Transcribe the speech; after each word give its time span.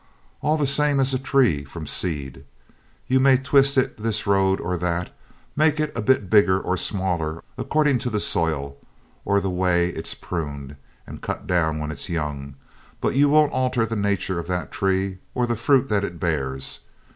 All 0.41 0.57
the 0.57 0.65
same 0.65 0.99
as 0.99 1.13
a 1.13 1.19
tree 1.19 1.63
from 1.63 1.85
seed. 1.85 2.43
You 3.05 3.19
may 3.19 3.37
twist 3.37 3.77
it 3.77 4.01
this 4.01 4.25
road 4.25 4.59
or 4.59 4.75
that, 4.77 5.15
make 5.55 5.79
it 5.79 5.91
a 5.95 6.01
bit 6.01 6.27
bigger 6.27 6.59
or 6.59 6.75
smaller 6.75 7.43
according 7.55 7.99
to 7.99 8.09
the 8.09 8.19
soil 8.19 8.77
or 9.25 9.39
the 9.39 9.51
way 9.51 9.89
it's 9.89 10.15
pruned 10.15 10.75
and 11.05 11.21
cut 11.21 11.45
down 11.45 11.77
when 11.77 11.91
it's 11.91 12.09
young, 12.09 12.55
but 12.99 13.13
you 13.13 13.29
won't 13.29 13.53
alter 13.53 13.85
the 13.85 13.95
nature 13.95 14.39
of 14.39 14.47
that 14.47 14.71
tree 14.71 15.19
or 15.35 15.45
the 15.45 15.55
fruit 15.55 15.87
that 15.89 16.03
it 16.03 16.19
bears. 16.19 16.79